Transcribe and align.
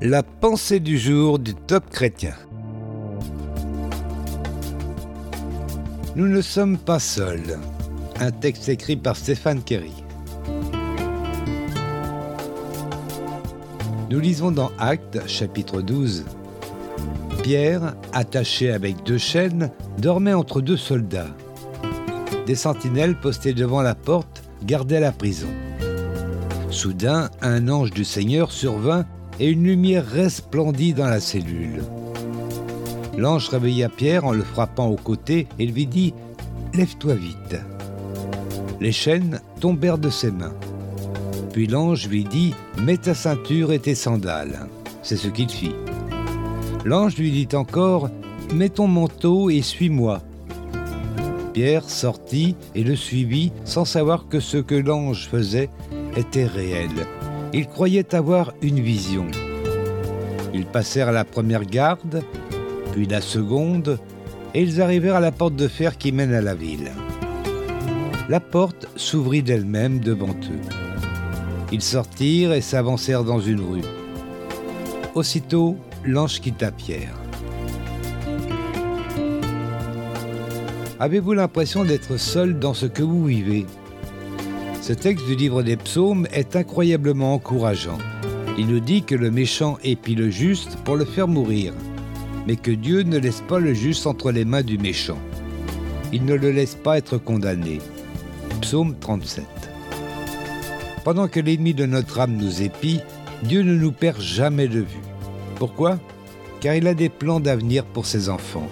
La 0.00 0.22
pensée 0.22 0.78
du 0.78 0.96
jour 0.96 1.40
du 1.40 1.56
top 1.56 1.90
chrétien. 1.90 2.34
Nous 6.14 6.28
ne 6.28 6.40
sommes 6.40 6.78
pas 6.78 7.00
seuls. 7.00 7.58
Un 8.20 8.30
texte 8.30 8.68
écrit 8.68 8.96
par 8.96 9.16
Stéphane 9.16 9.60
Kerry. 9.60 10.04
Nous 14.08 14.20
lisons 14.20 14.52
dans 14.52 14.70
Actes 14.78 15.18
chapitre 15.26 15.82
12. 15.82 16.26
Pierre, 17.42 17.96
attaché 18.12 18.70
avec 18.70 19.02
deux 19.02 19.18
chaînes, 19.18 19.72
dormait 19.98 20.32
entre 20.32 20.60
deux 20.60 20.76
soldats. 20.76 21.34
Des 22.46 22.54
sentinelles 22.54 23.18
postées 23.18 23.52
devant 23.52 23.82
la 23.82 23.96
porte 23.96 24.44
gardaient 24.62 25.00
la 25.00 25.10
prison. 25.10 25.48
Soudain, 26.70 27.30
un 27.42 27.68
ange 27.68 27.90
du 27.90 28.04
Seigneur 28.04 28.52
survint 28.52 29.04
et 29.40 29.48
une 29.48 29.64
lumière 29.64 30.06
resplendit 30.06 30.92
dans 30.92 31.06
la 31.06 31.20
cellule. 31.20 31.82
L'ange 33.16 33.48
réveilla 33.48 33.88
Pierre 33.88 34.24
en 34.24 34.32
le 34.32 34.42
frappant 34.42 34.88
au 34.88 34.96
côté 34.96 35.46
et 35.58 35.66
lui 35.66 35.86
dit 35.86 36.14
Lève-toi 36.74 37.14
vite. 37.14 37.56
Les 38.80 38.92
chaînes 38.92 39.40
tombèrent 39.60 39.98
de 39.98 40.10
ses 40.10 40.30
mains. 40.30 40.54
Puis 41.52 41.66
l'ange 41.66 42.08
lui 42.08 42.24
dit 42.24 42.54
Mets 42.80 42.98
ta 42.98 43.14
ceinture 43.14 43.72
et 43.72 43.80
tes 43.80 43.94
sandales. 43.96 44.66
C'est 45.02 45.16
ce 45.16 45.28
qu'il 45.28 45.48
fit. 45.48 45.74
L'ange 46.84 47.16
lui 47.16 47.32
dit 47.32 47.56
encore 47.56 48.08
Mets 48.54 48.68
ton 48.68 48.86
manteau 48.86 49.50
et 49.50 49.62
suis-moi. 49.62 50.20
Pierre 51.52 51.90
sortit 51.90 52.54
et 52.76 52.84
le 52.84 52.94
suivit 52.94 53.50
sans 53.64 53.84
savoir 53.84 54.28
que 54.28 54.38
ce 54.38 54.58
que 54.58 54.76
l'ange 54.76 55.28
faisait 55.28 55.70
était 56.16 56.46
réel. 56.46 56.90
Il 57.54 57.66
croyait 57.66 58.14
avoir 58.14 58.52
une 58.60 58.80
vision. 58.80 59.26
Ils 60.52 60.66
passèrent 60.66 61.12
la 61.12 61.24
première 61.24 61.64
garde, 61.64 62.22
puis 62.92 63.06
la 63.06 63.20
seconde, 63.20 63.98
et 64.54 64.62
ils 64.62 64.82
arrivèrent 64.82 65.16
à 65.16 65.20
la 65.20 65.32
porte 65.32 65.56
de 65.56 65.68
fer 65.68 65.96
qui 65.96 66.12
mène 66.12 66.34
à 66.34 66.42
la 66.42 66.54
ville. 66.54 66.90
La 68.28 68.40
porte 68.40 68.86
s'ouvrit 68.96 69.42
d'elle-même 69.42 70.00
devant 70.00 70.28
eux. 70.28 70.68
Ils 71.72 71.82
sortirent 71.82 72.52
et 72.52 72.60
s'avancèrent 72.60 73.24
dans 73.24 73.40
une 73.40 73.60
rue. 73.60 73.84
Aussitôt, 75.14 75.76
l'ange 76.04 76.40
quitta 76.40 76.70
Pierre. 76.70 77.14
Avez-vous 81.00 81.32
l'impression 81.32 81.84
d'être 81.84 82.18
seul 82.18 82.58
dans 82.58 82.74
ce 82.74 82.86
que 82.86 83.02
vous 83.02 83.24
vivez? 83.24 83.66
Ce 84.88 84.94
texte 84.94 85.26
du 85.26 85.36
livre 85.36 85.62
des 85.62 85.76
psaumes 85.76 86.26
est 86.32 86.56
incroyablement 86.56 87.34
encourageant. 87.34 87.98
Il 88.56 88.68
nous 88.68 88.80
dit 88.80 89.02
que 89.02 89.14
le 89.14 89.30
méchant 89.30 89.76
épie 89.84 90.14
le 90.14 90.30
juste 90.30 90.76
pour 90.76 90.96
le 90.96 91.04
faire 91.04 91.28
mourir, 91.28 91.74
mais 92.46 92.56
que 92.56 92.70
Dieu 92.70 93.02
ne 93.02 93.18
laisse 93.18 93.42
pas 93.46 93.58
le 93.58 93.74
juste 93.74 94.06
entre 94.06 94.32
les 94.32 94.46
mains 94.46 94.62
du 94.62 94.78
méchant. 94.78 95.18
Il 96.10 96.24
ne 96.24 96.34
le 96.34 96.52
laisse 96.52 96.74
pas 96.74 96.96
être 96.96 97.18
condamné. 97.18 97.80
Psaume 98.62 98.96
37. 98.98 99.44
Pendant 101.04 101.28
que 101.28 101.40
l'ennemi 101.40 101.74
de 101.74 101.84
notre 101.84 102.20
âme 102.20 102.38
nous 102.38 102.62
épie, 102.62 103.00
Dieu 103.42 103.60
ne 103.60 103.74
nous 103.74 103.92
perd 103.92 104.22
jamais 104.22 104.68
de 104.68 104.80
vue. 104.80 105.04
Pourquoi? 105.56 105.98
Car 106.62 106.76
il 106.76 106.86
a 106.86 106.94
des 106.94 107.10
plans 107.10 107.40
d'avenir 107.40 107.84
pour 107.84 108.06
ses 108.06 108.30
enfants. 108.30 108.70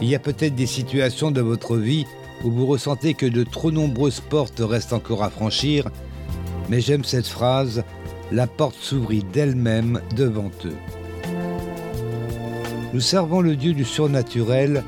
Il 0.00 0.06
y 0.06 0.14
a 0.14 0.20
peut-être 0.20 0.54
des 0.54 0.66
situations 0.66 1.32
de 1.32 1.40
votre 1.40 1.76
vie 1.76 2.06
où 2.44 2.50
vous 2.50 2.66
ressentez 2.66 3.14
que 3.14 3.26
de 3.26 3.44
trop 3.44 3.70
nombreuses 3.70 4.20
portes 4.20 4.60
restent 4.60 4.92
encore 4.92 5.22
à 5.22 5.30
franchir, 5.30 5.88
mais 6.68 6.80
j'aime 6.80 7.04
cette 7.04 7.26
phrase, 7.26 7.84
la 8.30 8.46
porte 8.46 8.76
s'ouvrit 8.80 9.24
d'elle-même 9.32 10.00
devant 10.16 10.50
eux. 10.64 10.76
Nous 12.92 13.00
servons 13.00 13.40
le 13.40 13.56
Dieu 13.56 13.72
du 13.72 13.84
surnaturel, 13.84 14.84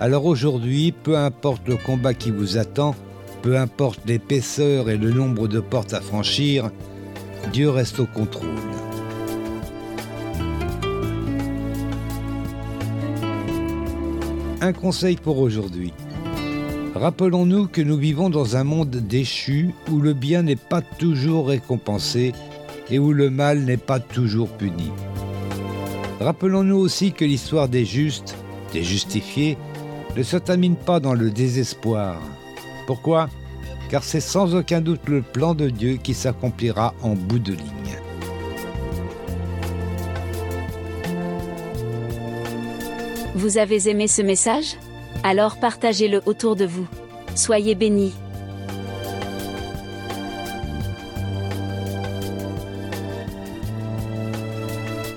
alors 0.00 0.24
aujourd'hui, 0.24 0.92
peu 0.92 1.16
importe 1.16 1.68
le 1.68 1.76
combat 1.76 2.14
qui 2.14 2.30
vous 2.30 2.58
attend, 2.58 2.94
peu 3.42 3.56
importe 3.58 4.00
l'épaisseur 4.06 4.90
et 4.90 4.96
le 4.96 5.10
nombre 5.10 5.48
de 5.48 5.60
portes 5.60 5.94
à 5.94 6.00
franchir, 6.00 6.70
Dieu 7.52 7.70
reste 7.70 8.00
au 8.00 8.06
contrôle. 8.06 8.48
Un 14.60 14.72
conseil 14.72 15.16
pour 15.16 15.38
aujourd'hui. 15.38 15.92
Rappelons-nous 16.94 17.66
que 17.66 17.82
nous 17.82 17.96
vivons 17.96 18.30
dans 18.30 18.54
un 18.54 18.62
monde 18.62 18.94
déchu 18.94 19.74
où 19.90 19.98
le 19.98 20.12
bien 20.12 20.42
n'est 20.42 20.54
pas 20.54 20.80
toujours 20.80 21.48
récompensé 21.48 22.32
et 22.88 23.00
où 23.00 23.12
le 23.12 23.30
mal 23.30 23.64
n'est 23.64 23.76
pas 23.76 23.98
toujours 23.98 24.48
puni. 24.48 24.92
Rappelons-nous 26.20 26.76
aussi 26.76 27.10
que 27.10 27.24
l'histoire 27.24 27.68
des 27.68 27.84
justes, 27.84 28.36
des 28.72 28.84
justifiés, 28.84 29.58
ne 30.16 30.22
se 30.22 30.36
termine 30.36 30.76
pas 30.76 31.00
dans 31.00 31.14
le 31.14 31.32
désespoir. 31.32 32.20
Pourquoi? 32.86 33.28
Car 33.90 34.04
c'est 34.04 34.20
sans 34.20 34.54
aucun 34.54 34.80
doute 34.80 35.08
le 35.08 35.22
plan 35.22 35.56
de 35.56 35.70
Dieu 35.70 35.96
qui 35.96 36.14
s'accomplira 36.14 36.94
en 37.02 37.14
bout 37.14 37.40
de 37.40 37.54
ligne. 37.54 37.98
Vous 43.34 43.58
avez 43.58 43.88
aimé 43.88 44.06
ce 44.06 44.22
message? 44.22 44.76
Alors 45.24 45.56
partagez-le 45.56 46.22
autour 46.26 46.54
de 46.54 46.66
vous. 46.66 46.86
Soyez 47.34 47.74
bénis. 47.74 48.14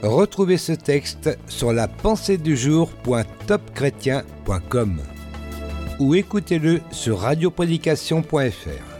Retrouvez 0.02 0.58
ce 0.58 0.72
texte 0.72 1.38
sur 1.48 1.74
la 1.74 1.88
pensée 1.88 2.38
du 2.38 2.56
ou 6.00 6.16
écoutez-le 6.16 6.80
sur 6.92 7.20
radioprédication.fr. 7.20 8.97